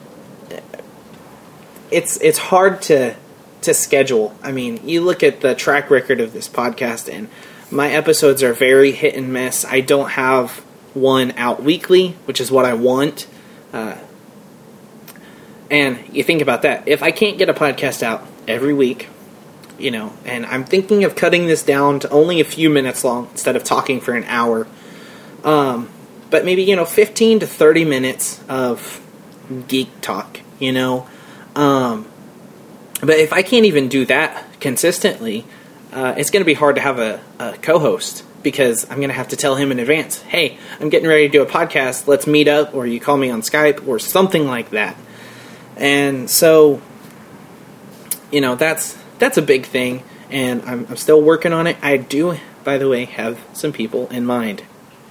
it's 1.90 2.16
it's 2.18 2.38
hard 2.38 2.82
to 2.82 3.14
to 3.62 3.74
schedule. 3.74 4.34
I 4.42 4.52
mean, 4.52 4.86
you 4.88 5.00
look 5.00 5.22
at 5.22 5.40
the 5.40 5.54
track 5.54 5.90
record 5.90 6.20
of 6.20 6.32
this 6.32 6.48
podcast, 6.48 7.12
and 7.12 7.28
my 7.70 7.90
episodes 7.90 8.42
are 8.42 8.52
very 8.52 8.92
hit 8.92 9.14
and 9.14 9.32
miss. 9.32 9.64
I 9.64 9.80
don't 9.80 10.10
have 10.10 10.58
one 10.94 11.32
out 11.32 11.62
weekly, 11.62 12.16
which 12.24 12.40
is 12.40 12.50
what 12.50 12.64
I 12.64 12.74
want. 12.74 13.26
Uh, 13.72 13.96
and 15.70 15.98
you 16.12 16.22
think 16.22 16.42
about 16.42 16.62
that. 16.62 16.86
If 16.86 17.02
I 17.02 17.10
can't 17.10 17.38
get 17.38 17.48
a 17.48 17.54
podcast 17.54 18.02
out 18.02 18.26
every 18.46 18.72
week, 18.72 19.08
you 19.78 19.90
know, 19.90 20.12
and 20.24 20.46
I'm 20.46 20.64
thinking 20.64 21.04
of 21.04 21.16
cutting 21.16 21.46
this 21.46 21.62
down 21.62 22.00
to 22.00 22.10
only 22.10 22.40
a 22.40 22.44
few 22.44 22.70
minutes 22.70 23.04
long 23.04 23.28
instead 23.32 23.56
of 23.56 23.64
talking 23.64 24.00
for 24.00 24.14
an 24.14 24.24
hour. 24.24 24.66
Um, 25.44 25.88
but 26.30 26.44
maybe, 26.44 26.62
you 26.62 26.76
know, 26.76 26.84
15 26.84 27.40
to 27.40 27.46
30 27.46 27.84
minutes 27.84 28.40
of 28.48 29.00
geek 29.68 30.00
talk, 30.00 30.40
you 30.58 30.72
know. 30.72 31.06
Um, 31.54 32.06
but 33.00 33.18
if 33.18 33.32
I 33.32 33.42
can't 33.42 33.66
even 33.66 33.88
do 33.88 34.04
that 34.06 34.60
consistently, 34.60 35.44
uh, 35.92 36.14
it's 36.16 36.30
going 36.30 36.42
to 36.42 36.46
be 36.46 36.54
hard 36.54 36.76
to 36.76 36.82
have 36.82 36.98
a, 36.98 37.20
a 37.38 37.56
co 37.58 37.78
host 37.78 38.24
because 38.42 38.84
I'm 38.90 38.98
going 38.98 39.08
to 39.08 39.14
have 39.14 39.28
to 39.28 39.36
tell 39.36 39.56
him 39.56 39.72
in 39.72 39.80
advance, 39.80 40.22
hey, 40.22 40.56
I'm 40.78 40.88
getting 40.88 41.08
ready 41.08 41.26
to 41.26 41.32
do 41.32 41.42
a 41.42 41.46
podcast, 41.46 42.06
let's 42.06 42.26
meet 42.28 42.46
up, 42.46 42.74
or 42.74 42.86
you 42.86 43.00
call 43.00 43.16
me 43.16 43.28
on 43.28 43.42
Skype, 43.42 43.88
or 43.88 43.98
something 43.98 44.46
like 44.46 44.70
that. 44.70 44.96
And 45.76 46.30
so, 46.30 46.80
you 48.30 48.40
know, 48.40 48.54
that's 48.54 48.96
that's 49.18 49.36
a 49.36 49.42
big 49.42 49.66
thing, 49.66 50.04
and 50.30 50.62
I'm, 50.62 50.86
I'm 50.88 50.96
still 50.96 51.20
working 51.20 51.52
on 51.52 51.66
it. 51.66 51.76
I 51.82 51.96
do, 51.96 52.38
by 52.62 52.78
the 52.78 52.88
way, 52.88 53.06
have 53.06 53.42
some 53.52 53.72
people 53.72 54.06
in 54.08 54.24
mind, 54.24 54.62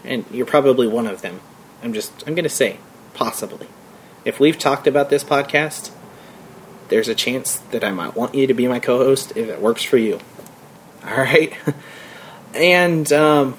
and 0.05 0.25
you're 0.31 0.45
probably 0.45 0.87
one 0.87 1.07
of 1.07 1.21
them. 1.21 1.41
I'm 1.83 1.93
just, 1.93 2.11
I'm 2.27 2.35
going 2.35 2.43
to 2.43 2.49
say, 2.49 2.79
possibly. 3.13 3.67
If 4.23 4.39
we've 4.39 4.57
talked 4.57 4.87
about 4.87 5.09
this 5.09 5.23
podcast, 5.23 5.91
there's 6.89 7.07
a 7.07 7.15
chance 7.15 7.57
that 7.71 7.83
I 7.83 7.91
might 7.91 8.15
want 8.15 8.35
you 8.35 8.47
to 8.47 8.53
be 8.53 8.67
my 8.67 8.79
co 8.79 8.97
host 8.97 9.33
if 9.35 9.49
it 9.49 9.61
works 9.61 9.83
for 9.83 9.97
you. 9.97 10.19
All 11.03 11.17
right? 11.17 11.53
and 12.53 13.11
um, 13.13 13.57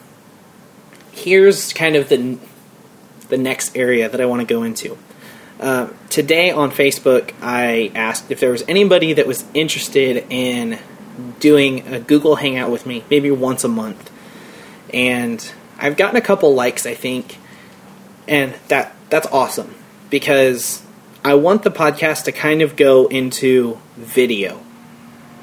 here's 1.13 1.73
kind 1.73 1.97
of 1.97 2.09
the, 2.09 2.39
the 3.29 3.39
next 3.39 3.77
area 3.77 4.09
that 4.09 4.21
I 4.21 4.27
want 4.27 4.41
to 4.41 4.47
go 4.47 4.63
into. 4.63 4.99
Uh, 5.59 5.89
today 6.11 6.51
on 6.51 6.71
Facebook, 6.71 7.33
I 7.41 7.91
asked 7.95 8.31
if 8.31 8.41
there 8.41 8.51
was 8.51 8.63
anybody 8.69 9.15
that 9.15 9.27
was 9.27 9.45
interested 9.55 10.27
in 10.29 10.79
doing 11.41 11.87
a 11.89 11.99
Google 11.99 12.37
Hangout 12.37 12.71
with 12.71 12.87
me, 12.87 13.05
maybe 13.11 13.31
once 13.31 13.65
a 13.65 13.69
month. 13.69 14.11
And 14.93 15.51
I've 15.79 15.97
gotten 15.97 16.17
a 16.17 16.21
couple 16.21 16.55
likes, 16.55 16.87
I 16.87 16.95
think, 16.95 17.39
and 18.27 18.55
that 18.69 18.95
that's 19.11 19.27
awesome 19.29 19.75
because 20.11 20.83
I 21.25 21.35
want 21.35 21.63
the 21.63 21.71
podcast 21.71 22.25
to 22.25 22.33
kind 22.33 22.63
of 22.63 22.77
go 22.77 23.07
into 23.07 23.79
video. 23.97 24.61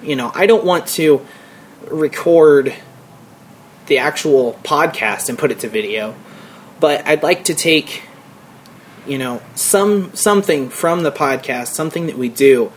You 0.02 0.16
know, 0.16 0.32
I 0.34 0.46
don't 0.46 0.66
want 0.66 0.88
to 0.90 1.26
record 1.90 2.74
the 3.88 4.00
actual 4.00 4.60
podcast 4.64 5.30
and 5.30 5.38
put 5.38 5.52
it 5.52 5.60
to 5.60 5.70
video, 5.70 6.16
but 6.80 7.06
I'd 7.06 7.24
like 7.24 7.46
to 7.46 7.54
take 7.54 8.04
you 9.06 9.18
know 9.18 9.42
some 9.56 10.14
something 10.16 10.70
from 10.70 11.04
the 11.04 11.12
podcast 11.12 11.68
something 11.68 12.08
that 12.08 12.18
we 12.18 12.30
do 12.30 12.72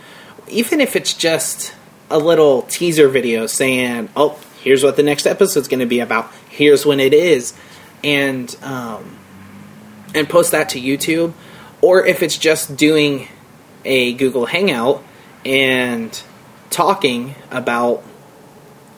even 0.47 0.81
if 0.81 0.95
it's 0.95 1.13
just 1.13 1.73
a 2.09 2.19
little 2.19 2.63
teaser 2.63 3.07
video 3.07 3.47
saying 3.47 4.09
oh 4.15 4.37
here's 4.67 4.83
what 4.83 4.97
the 4.97 5.03
next 5.03 5.25
episode's 5.25 5.69
going 5.69 5.79
to 5.79 5.85
be 5.85 6.01
about. 6.01 6.29
Here's 6.49 6.85
when 6.85 6.99
it 6.99 7.13
is. 7.13 7.53
And 8.03 8.53
um, 8.61 9.17
and 10.13 10.29
post 10.29 10.51
that 10.51 10.69
to 10.69 10.81
youtube. 10.81 11.33
Or 11.81 12.05
if 12.05 12.21
it's 12.21 12.37
just 12.37 12.75
doing 12.75 13.27
a 13.85 14.13
google 14.13 14.45
hangout 14.45 15.03
and 15.45 16.21
talking 16.69 17.35
about 17.49 18.03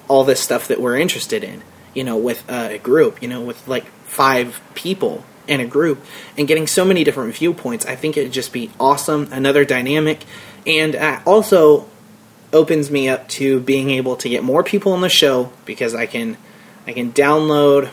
all 0.08 0.24
this 0.24 0.40
stuff 0.40 0.70
that 0.70 0.82
we're 0.82 0.98
interested 0.98 1.44
in 1.44 1.62
you 1.94 2.04
know 2.04 2.18
with 2.18 2.50
a 2.50 2.80
group 2.80 3.22
you 3.22 3.28
know 3.28 3.42
with 3.42 3.68
like 3.68 3.86
five 4.06 4.60
people 4.74 5.24
in 5.48 5.60
a 5.60 5.66
group 5.66 6.04
and 6.38 6.48
getting 6.48 6.66
so 6.66 6.84
many 6.86 7.04
different 7.04 7.36
viewpoints. 7.36 7.86
I 7.86 7.96
think 7.96 8.18
it'd 8.18 8.32
just 8.32 8.54
be 8.54 8.72
awesome, 8.80 9.30
another 9.32 9.66
dynamic, 9.66 10.24
and 10.66 10.96
uh, 10.96 11.22
also 11.26 11.88
opens 12.52 12.90
me 12.90 13.10
up 13.10 13.28
to 13.30 13.60
being 13.60 13.90
able 13.92 14.16
to 14.18 14.30
get 14.30 14.44
more 14.44 14.64
people 14.64 14.94
on 14.94 15.02
the 15.02 15.10
show 15.10 15.52
because 15.66 15.94
I 15.94 16.06
can 16.06 16.38
I 16.88 16.94
can 16.94 17.12
download 17.12 17.90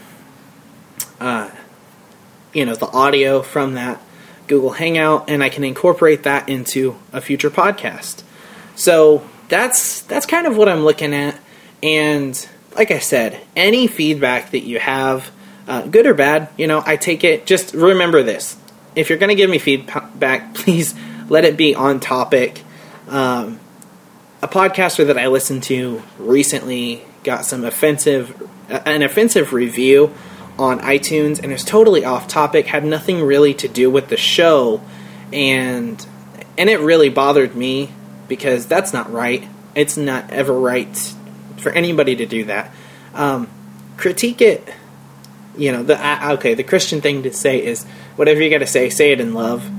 uh, 1.20 1.50
you 2.52 2.64
know 2.64 2.74
the 2.74 2.86
audio 2.86 3.42
from 3.42 3.74
that 3.74 4.00
Google 4.46 4.70
Hangout 4.70 5.28
and 5.28 5.42
I 5.42 5.48
can 5.48 5.64
incorporate 5.64 6.22
that 6.22 6.48
into 6.48 6.96
a 7.12 7.20
future 7.20 7.50
podcast. 7.50 8.22
So 8.74 9.28
that's 9.48 10.02
that's 10.02 10.26
kind 10.26 10.46
of 10.46 10.56
what 10.56 10.68
I'm 10.68 10.84
looking 10.84 11.14
at 11.14 11.38
and 11.82 12.48
like 12.76 12.90
I 12.90 12.98
said, 12.98 13.40
any 13.54 13.86
feedback 13.86 14.50
that 14.50 14.60
you 14.60 14.78
have 14.78 15.30
uh, 15.66 15.82
good 15.82 16.06
or 16.06 16.14
bad, 16.14 16.48
you 16.56 16.66
know, 16.66 16.82
I 16.84 16.96
take 16.96 17.24
it. 17.24 17.46
Just 17.46 17.74
remember 17.74 18.22
this: 18.22 18.56
if 18.94 19.08
you're 19.08 19.18
going 19.18 19.30
to 19.30 19.34
give 19.34 19.50
me 19.50 19.58
feedback, 19.58 20.54
please 20.54 20.94
let 21.28 21.44
it 21.44 21.56
be 21.56 21.74
on 21.74 22.00
topic. 22.00 22.62
Um, 23.08 23.60
a 24.42 24.48
podcaster 24.48 25.06
that 25.06 25.18
I 25.18 25.28
listened 25.28 25.62
to 25.64 26.02
recently 26.18 27.02
got 27.24 27.44
some 27.44 27.64
offensive, 27.64 28.48
an 28.68 29.02
offensive 29.02 29.52
review 29.52 30.14
on 30.58 30.80
iTunes, 30.80 31.42
and 31.42 31.52
it's 31.52 31.64
totally 31.64 32.04
off 32.04 32.28
topic, 32.28 32.66
had 32.66 32.84
nothing 32.84 33.22
really 33.22 33.54
to 33.54 33.68
do 33.68 33.90
with 33.90 34.08
the 34.08 34.16
show, 34.16 34.80
and 35.32 36.06
and 36.58 36.70
it 36.70 36.80
really 36.80 37.10
bothered 37.10 37.54
me 37.54 37.90
because 38.28 38.66
that's 38.66 38.92
not 38.92 39.12
right. 39.12 39.46
It's 39.74 39.96
not 39.96 40.30
ever 40.30 40.58
right 40.58 41.14
for 41.58 41.70
anybody 41.72 42.16
to 42.16 42.26
do 42.26 42.44
that. 42.44 42.72
Um, 43.14 43.48
critique 43.96 44.40
it. 44.40 44.66
You 45.56 45.72
know, 45.72 45.82
the 45.82 45.98
uh, 45.98 46.34
okay. 46.34 46.54
The 46.54 46.62
Christian 46.62 47.00
thing 47.00 47.22
to 47.24 47.32
say 47.32 47.64
is 47.64 47.84
whatever 48.16 48.42
you 48.42 48.50
got 48.50 48.58
to 48.58 48.66
say, 48.66 48.90
say 48.90 49.12
it 49.12 49.20
in 49.20 49.34
love. 49.34 49.70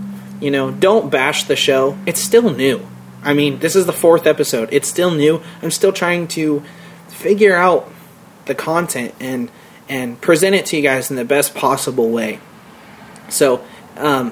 You 0.42 0.52
know, 0.52 0.72
don't 0.72 1.10
bash 1.10 1.46
the 1.46 1.56
show. 1.56 1.98
It's 2.06 2.22
still 2.22 2.52
new. 2.52 2.86
I 3.28 3.34
mean, 3.34 3.60
this 3.60 3.76
is 3.76 3.86
the 3.86 3.94
fourth 3.94 4.26
episode. 4.26 4.70
It's 4.72 4.88
still 4.88 5.12
new. 5.12 5.42
I'm 5.62 5.70
still 5.70 5.92
trying 5.92 6.30
to 6.30 6.64
figure 7.10 7.54
out 7.54 7.92
the 8.46 8.56
content 8.56 9.14
and 9.20 9.52
and 9.90 10.20
present 10.22 10.56
it 10.56 10.66
to 10.68 10.78
you 10.78 10.82
guys 10.82 11.10
in 11.10 11.18
the 11.18 11.26
best 11.26 11.54
possible 11.54 12.10
way. 12.10 12.40
So, 13.28 13.66
um, 13.98 14.32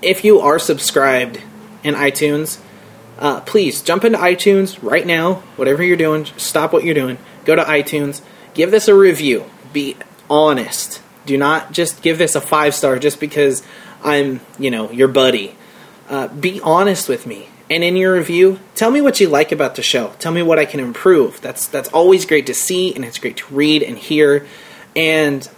if 0.00 0.24
you 0.24 0.40
are 0.40 0.58
subscribed 0.58 1.42
in 1.84 1.94
iTunes, 1.94 2.58
uh, 3.18 3.40
please 3.42 3.82
jump 3.82 4.02
into 4.02 4.16
iTunes 4.16 4.82
right 4.82 5.06
now. 5.06 5.34
Whatever 5.56 5.82
you're 5.82 5.98
doing, 5.98 6.24
stop 6.38 6.72
what 6.72 6.84
you're 6.84 6.94
doing. 6.94 7.18
Go 7.44 7.54
to 7.54 7.62
iTunes. 7.62 8.22
Give 8.54 8.70
this 8.70 8.88
a 8.88 8.94
review. 8.94 9.44
Be 9.74 9.96
honest. 10.30 11.02
Do 11.26 11.36
not 11.36 11.72
just 11.72 12.00
give 12.00 12.16
this 12.16 12.34
a 12.34 12.40
five 12.40 12.74
star 12.74 12.98
just 12.98 13.20
because 13.20 13.62
I'm, 14.02 14.40
you 14.58 14.70
know, 14.70 14.90
your 14.90 15.08
buddy. 15.08 15.54
Uh, 16.08 16.28
be 16.28 16.62
honest 16.62 17.10
with 17.10 17.26
me. 17.26 17.48
And 17.72 17.82
in 17.82 17.96
your 17.96 18.12
review, 18.12 18.60
tell 18.74 18.90
me 18.90 19.00
what 19.00 19.18
you 19.18 19.30
like 19.30 19.50
about 19.50 19.76
the 19.76 19.82
show. 19.82 20.12
Tell 20.18 20.30
me 20.30 20.42
what 20.42 20.58
I 20.58 20.66
can 20.66 20.78
improve. 20.78 21.40
That's 21.40 21.66
that's 21.66 21.88
always 21.88 22.26
great 22.26 22.44
to 22.48 22.54
see, 22.54 22.94
and 22.94 23.02
it's 23.02 23.16
great 23.16 23.38
to 23.38 23.54
read 23.54 23.82
and 23.82 23.96
hear. 23.96 24.46
And 24.94 25.48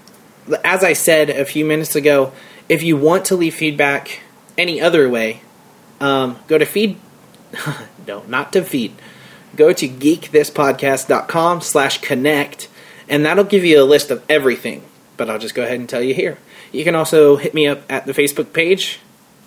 as 0.63 0.85
I 0.85 0.93
said 0.93 1.29
a 1.29 1.45
few 1.45 1.65
minutes 1.65 1.97
ago, 1.97 2.33
if 2.69 2.85
you 2.85 2.97
want 2.97 3.25
to 3.27 3.35
leave 3.35 3.57
feedback 3.57 4.21
any 4.57 4.81
other 4.81 5.11
way, 5.11 5.41
um, 6.01 6.39
go 6.47 6.57
to 6.57 6.65
feed. 6.65 7.01
no, 8.07 8.23
not 8.29 8.53
to 8.53 8.63
feed. 8.63 8.95
Go 9.57 9.73
to 9.73 9.89
geekthispodcast.com 9.89 11.63
slash 11.63 12.01
connect, 12.01 12.69
and 13.09 13.27
that'll 13.27 13.43
give 13.43 13.65
you 13.65 13.83
a 13.83 13.85
list 13.85 14.13
of 14.13 14.25
everything. 14.29 14.85
But 15.17 15.29
I'll 15.29 15.41
just 15.41 15.57
go 15.57 15.65
ahead 15.65 15.81
and 15.81 15.89
tell 15.89 16.03
you 16.03 16.15
here. 16.15 16.39
You 16.71 16.85
can 16.85 16.95
also 16.95 17.35
hit 17.35 17.55
me 17.55 17.67
up 17.67 17.83
at 17.91 18.07
the 18.07 18.13
Facebook 18.13 18.53
page, 18.53 19.01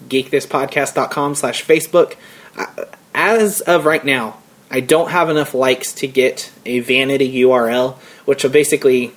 geekthispodcast.com 0.10 1.36
slash 1.36 1.64
Facebook. 1.64 2.18
As 3.14 3.62
of 3.62 3.86
right 3.86 4.04
now, 4.04 4.38
I 4.70 4.80
don't 4.82 5.10
have 5.10 5.30
enough 5.30 5.54
likes 5.54 5.94
to 5.94 6.08
get 6.08 6.52
a 6.66 6.80
vanity 6.80 7.42
URL, 7.44 7.96
which 8.26 8.44
will 8.44 8.52
basically 8.52 9.14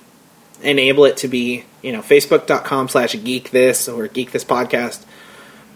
enable 0.63 1.05
it 1.05 1.17
to 1.17 1.27
be, 1.27 1.65
you 1.81 1.91
know, 1.91 2.01
facebook.com 2.01 2.87
slash 2.87 3.13
geek 3.23 3.51
this 3.51 3.87
or 3.89 4.07
geek 4.07 4.31
this 4.31 4.45
podcast. 4.45 5.03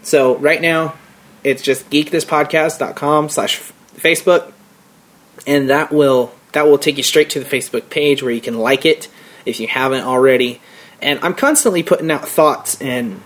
So 0.02 0.36
right 0.36 0.60
now, 0.60 0.94
it's 1.44 1.62
just 1.62 1.88
geekthispodcast.com 1.90 3.28
slash 3.28 3.60
Facebook, 3.96 4.52
and 5.46 5.70
that 5.70 5.92
will 5.92 6.32
that 6.52 6.66
will 6.66 6.78
take 6.78 6.96
you 6.96 7.02
straight 7.02 7.30
to 7.30 7.40
the 7.40 7.44
Facebook 7.44 7.90
page 7.90 8.22
where 8.22 8.32
you 8.32 8.40
can 8.40 8.58
like 8.58 8.86
it 8.86 9.08
if 9.44 9.60
you 9.60 9.68
haven't 9.68 10.04
already. 10.04 10.60
And 11.02 11.20
I'm 11.20 11.34
constantly 11.34 11.82
putting 11.82 12.10
out 12.10 12.26
thoughts 12.26 12.80
and 12.80 13.20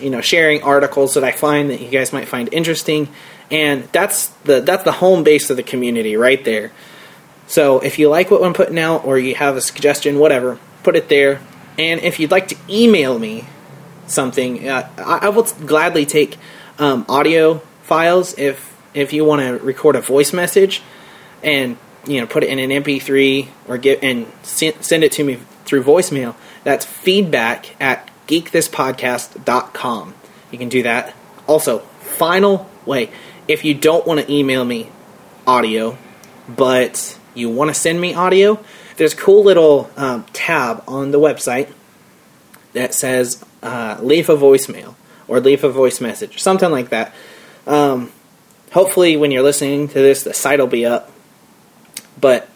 you 0.00 0.10
know 0.10 0.20
sharing 0.20 0.62
articles 0.62 1.14
that 1.14 1.24
I 1.24 1.32
find 1.32 1.70
that 1.70 1.80
you 1.80 1.88
guys 1.88 2.12
might 2.12 2.28
find 2.28 2.52
interesting, 2.52 3.08
and 3.50 3.84
that's 3.92 4.28
the 4.44 4.60
that's 4.60 4.84
the 4.84 4.92
home 4.92 5.24
base 5.24 5.50
of 5.50 5.56
the 5.56 5.62
community 5.62 6.16
right 6.16 6.44
there. 6.44 6.72
So 7.46 7.80
if 7.80 7.98
you 7.98 8.08
like 8.08 8.30
what 8.30 8.42
I'm 8.42 8.54
putting 8.54 8.78
out 8.78 9.04
or 9.04 9.18
you 9.18 9.34
have 9.34 9.56
a 9.56 9.60
suggestion, 9.60 10.18
whatever, 10.18 10.58
put 10.82 10.96
it 10.96 11.08
there. 11.08 11.40
And 11.78 12.00
if 12.00 12.18
you'd 12.18 12.30
like 12.30 12.48
to 12.48 12.56
email 12.68 13.18
me 13.18 13.46
something, 14.06 14.68
uh, 14.68 14.88
I, 14.98 15.26
I, 15.26 15.28
will 15.28 15.42
gladly 15.42 16.06
take 16.06 16.36
um, 16.78 17.04
audio 17.08 17.58
files 17.82 18.38
if 18.38 18.74
if 18.94 19.12
you 19.12 19.24
want 19.24 19.42
to 19.42 19.64
record 19.64 19.96
a 19.96 20.00
voice 20.00 20.32
message 20.32 20.82
and 21.42 21.76
you 22.06 22.20
know 22.20 22.26
put 22.26 22.44
it 22.44 22.50
in 22.50 22.58
an 22.58 22.82
MP3 22.82 23.48
or 23.68 23.76
get 23.78 24.02
and 24.02 24.26
send 24.42 25.04
it 25.04 25.12
to 25.12 25.24
me 25.24 25.38
through 25.64 25.82
voicemail. 25.82 26.34
That's 26.62 26.84
feedback 26.86 27.80
at 27.80 28.08
geekthispodcast.com. 28.28 30.14
You 30.50 30.58
can 30.58 30.68
do 30.68 30.82
that. 30.84 31.14
Also, 31.46 31.80
final 32.00 32.70
way, 32.86 33.10
if 33.48 33.64
you 33.64 33.74
don't 33.74 34.06
want 34.06 34.20
to 34.20 34.32
email 34.32 34.64
me 34.64 34.90
audio, 35.46 35.96
but 36.48 37.18
you 37.34 37.50
want 37.50 37.68
to 37.68 37.74
send 37.74 38.00
me 38.00 38.14
audio, 38.14 38.62
there's 38.96 39.12
a 39.12 39.16
cool 39.16 39.44
little 39.44 39.90
um, 39.96 40.24
tab 40.32 40.82
on 40.86 41.10
the 41.10 41.18
website 41.18 41.72
that 42.72 42.94
says 42.94 43.44
uh, 43.62 43.98
leave 44.00 44.28
a 44.28 44.36
voicemail 44.36 44.94
or 45.28 45.40
leave 45.40 45.64
a 45.64 45.68
voice 45.68 46.00
message, 46.00 46.40
something 46.40 46.70
like 46.70 46.90
that. 46.90 47.14
Um, 47.66 48.12
hopefully, 48.72 49.16
when 49.16 49.30
you're 49.30 49.42
listening 49.42 49.88
to 49.88 49.94
this, 49.94 50.22
the 50.22 50.34
site 50.34 50.60
will 50.60 50.66
be 50.66 50.86
up. 50.86 51.10
But 52.20 52.48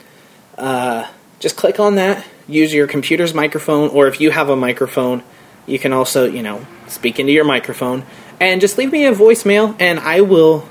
uh, 0.57 1.09
just 1.41 1.57
click 1.57 1.81
on 1.81 1.97
that. 1.97 2.25
Use 2.47 2.73
your 2.73 2.87
computer's 2.87 3.35
microphone, 3.35 3.91
or 3.91 4.07
if 4.07 4.21
you 4.21 4.31
have 4.31 4.49
a 4.49 4.57
microphone, 4.57 5.23
you 5.67 5.79
can 5.79 5.93
also, 5.93 6.27
you 6.27 6.43
know, 6.43 6.67
speak 6.87 7.19
into 7.19 7.33
your 7.33 7.45
microphone 7.45 8.05
and 8.41 8.61
just 8.61 8.79
leave 8.79 8.93
me 8.93 9.07
a 9.07 9.13
voicemail, 9.13 9.75
and 9.81 9.99
I 9.99 10.21
will 10.21 10.69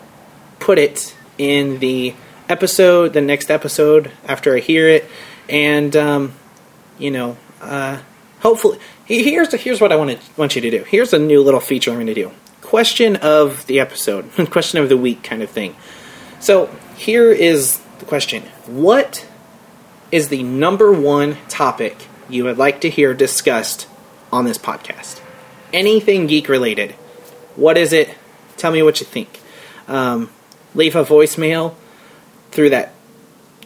put 0.59 0.79
it 0.79 1.15
in 1.37 1.79
the 1.79 2.13
episode, 2.49 3.13
the 3.13 3.21
next 3.21 3.51
episode 3.51 4.11
after 4.25 4.55
I 4.55 4.59
hear 4.59 4.87
it, 4.89 5.05
and 5.49 5.95
um, 5.95 6.33
you 6.97 7.11
know, 7.11 7.37
uh, 7.61 7.99
hopefully, 8.39 8.79
here's 9.05 9.53
here's 9.53 9.81
what 9.81 9.91
I 9.91 9.95
want 9.95 10.19
to 10.19 10.19
want 10.37 10.55
you 10.55 10.61
to 10.61 10.71
do. 10.71 10.83
Here's 10.83 11.13
a 11.13 11.19
new 11.19 11.41
little 11.41 11.59
feature 11.59 11.91
I'm 11.91 11.97
going 11.97 12.07
to 12.07 12.13
do: 12.13 12.31
question 12.61 13.17
of 13.17 13.65
the 13.67 13.79
episode, 13.79 14.31
question 14.51 14.79
of 14.79 14.89
the 14.89 14.97
week, 14.97 15.23
kind 15.23 15.41
of 15.41 15.49
thing. 15.49 15.75
So 16.39 16.67
here 16.95 17.31
is 17.31 17.79
the 17.99 18.05
question: 18.05 18.43
What 18.65 19.27
is 20.11 20.29
the 20.29 20.43
number 20.43 20.91
one 20.91 21.37
topic 21.49 22.07
you 22.29 22.43
would 22.45 22.57
like 22.57 22.81
to 22.81 22.89
hear 22.89 23.13
discussed 23.13 23.87
on 24.31 24.45
this 24.45 24.57
podcast? 24.57 25.21
Anything 25.73 26.27
geek 26.27 26.47
related. 26.47 26.91
What 27.55 27.77
is 27.77 27.91
it? 27.91 28.15
Tell 28.55 28.71
me 28.71 28.81
what 28.81 28.99
you 28.99 29.05
think. 29.05 29.41
Um, 29.87 30.29
leave 30.77 30.95
a 30.95 31.03
voicemail 31.03 31.75
through 32.51 32.69
that 32.69 32.93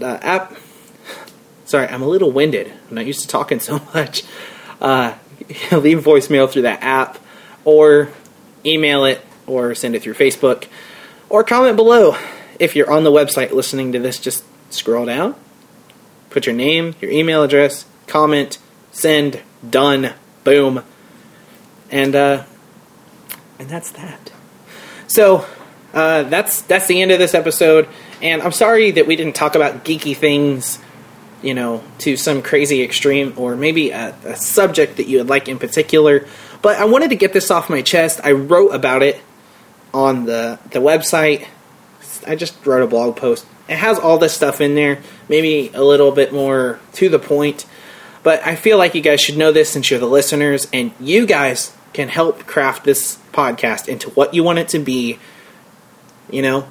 uh, 0.01 0.17
app 0.21 0.55
Sorry, 1.71 1.87
I'm 1.87 2.01
a 2.01 2.07
little 2.07 2.33
winded. 2.33 2.69
I'm 2.89 2.95
not 2.95 3.05
used 3.05 3.21
to 3.21 3.29
talking 3.29 3.61
so 3.61 3.79
much. 3.93 4.23
Uh, 4.81 5.13
leave 5.71 6.03
voicemail 6.03 6.51
through 6.51 6.63
that 6.63 6.83
app, 6.83 7.17
or 7.63 8.09
email 8.65 9.05
it, 9.05 9.21
or 9.47 9.73
send 9.73 9.95
it 9.95 10.01
through 10.01 10.15
Facebook, 10.15 10.67
or 11.29 11.45
comment 11.45 11.77
below. 11.77 12.17
If 12.59 12.75
you're 12.75 12.91
on 12.91 13.05
the 13.05 13.09
website 13.09 13.51
listening 13.51 13.93
to 13.93 13.99
this, 13.99 14.19
just 14.19 14.43
scroll 14.69 15.05
down, 15.05 15.33
put 16.29 16.45
your 16.45 16.55
name, 16.55 16.93
your 16.99 17.09
email 17.09 17.41
address, 17.41 17.85
comment, 18.05 18.57
send, 18.91 19.41
done, 19.67 20.11
boom, 20.43 20.83
and 21.89 22.13
uh, 22.13 22.43
and 23.59 23.69
that's 23.69 23.91
that. 23.91 24.33
So 25.07 25.45
uh, 25.93 26.23
that's 26.23 26.61
that's 26.63 26.87
the 26.87 27.01
end 27.01 27.11
of 27.11 27.19
this 27.19 27.33
episode. 27.33 27.87
And 28.21 28.41
I'm 28.41 28.51
sorry 28.51 28.91
that 28.91 29.07
we 29.07 29.15
didn't 29.15 29.35
talk 29.35 29.55
about 29.55 29.83
geeky 29.83 30.15
things 30.15 30.79
you 31.41 31.53
know, 31.53 31.83
to 31.99 32.17
some 32.17 32.41
crazy 32.41 32.83
extreme 32.83 33.33
or 33.37 33.55
maybe 33.55 33.89
a, 33.89 34.15
a, 34.25 34.35
subject 34.35 34.97
that 34.97 35.07
you 35.07 35.17
would 35.17 35.29
like 35.29 35.47
in 35.47 35.57
particular. 35.57 36.27
But 36.61 36.77
I 36.77 36.85
wanted 36.85 37.09
to 37.09 37.15
get 37.15 37.33
this 37.33 37.49
off 37.49 37.69
my 37.69 37.81
chest. 37.81 38.21
I 38.23 38.33
wrote 38.33 38.69
about 38.69 39.01
it 39.01 39.19
on 39.93 40.25
the, 40.25 40.59
the 40.69 40.79
website. 40.79 41.47
I 42.27 42.35
just 42.35 42.65
wrote 42.65 42.83
a 42.83 42.87
blog 42.87 43.17
post. 43.17 43.45
It 43.67 43.77
has 43.77 43.97
all 43.97 44.17
this 44.17 44.33
stuff 44.33 44.61
in 44.61 44.75
there, 44.75 45.01
maybe 45.29 45.71
a 45.73 45.83
little 45.83 46.11
bit 46.11 46.33
more 46.33 46.79
to 46.93 47.09
the 47.09 47.19
point. 47.19 47.65
But 48.21 48.45
I 48.45 48.55
feel 48.55 48.77
like 48.77 48.93
you 48.93 49.01
guys 49.01 49.21
should 49.21 49.37
know 49.37 49.51
this 49.51 49.69
since 49.69 49.89
you're 49.89 49.99
the 49.99 50.05
listeners, 50.05 50.67
and 50.71 50.91
you 50.99 51.25
guys 51.25 51.75
can 51.93 52.07
help 52.07 52.45
craft 52.45 52.83
this 52.83 53.17
podcast 53.31 53.87
into 53.87 54.09
what 54.11 54.33
you 54.33 54.43
want 54.43 54.59
it 54.59 54.69
to 54.69 54.79
be. 54.79 55.17
You 56.31 56.41
know? 56.41 56.67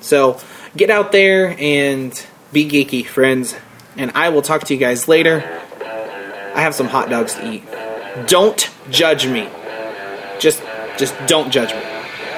So 0.00 0.38
get 0.76 0.90
out 0.90 1.12
there 1.12 1.56
and 1.58 2.26
be 2.52 2.68
geeky, 2.68 3.06
friends 3.06 3.54
and 3.96 4.12
I 4.14 4.28
will 4.30 4.42
talk 4.42 4.64
to 4.64 4.74
you 4.74 4.80
guys 4.80 5.08
later. 5.08 5.42
I 6.54 6.60
have 6.60 6.74
some 6.74 6.86
hot 6.86 7.10
dogs 7.10 7.34
to 7.34 7.52
eat. 7.52 7.62
Don't 8.26 8.70
judge 8.90 9.26
me. 9.26 9.48
Just 10.38 10.62
just 10.96 11.14
don't 11.26 11.50
judge 11.50 11.70
me. 11.70 11.82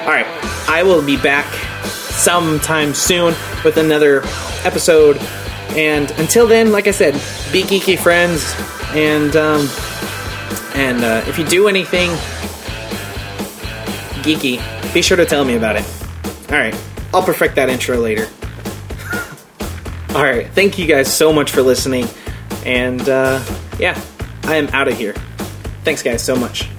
All 0.01 0.13
right, 0.13 0.27
I 0.67 0.83
will 0.83 1.05
be 1.05 1.17
back 1.17 1.45
sometime 1.85 2.93
soon 2.93 3.35
with 3.63 3.77
another 3.77 4.21
episode. 4.63 5.17
And 5.71 6.09
until 6.11 6.47
then, 6.47 6.71
like 6.71 6.87
I 6.87 6.91
said, 6.91 7.13
be 7.51 7.61
geeky, 7.61 7.97
friends. 7.97 8.55
And 8.95 9.35
um, 9.35 9.67
and 10.73 11.03
uh, 11.03 11.23
if 11.27 11.37
you 11.37 11.45
do 11.45 11.67
anything 11.67 12.09
geeky, 14.23 14.93
be 14.93 15.01
sure 15.01 15.17
to 15.17 15.25
tell 15.25 15.45
me 15.45 15.55
about 15.55 15.75
it. 15.75 16.06
All 16.49 16.57
right, 16.57 16.75
I'll 17.13 17.23
perfect 17.23 17.55
that 17.55 17.69
intro 17.69 17.97
later. 17.97 18.27
All 20.15 20.23
right. 20.23 20.47
Thank 20.47 20.79
you 20.79 20.87
guys 20.87 21.13
so 21.13 21.31
much 21.33 21.51
for 21.51 21.61
listening. 21.61 22.07
And 22.65 23.07
uh, 23.07 23.43
yeah, 23.77 24.01
I 24.43 24.55
am 24.55 24.67
out 24.69 24.87
of 24.87 24.97
here. 24.97 25.13
Thanks, 25.83 26.01
guys, 26.01 26.23
so 26.23 26.35
much. 26.35 26.69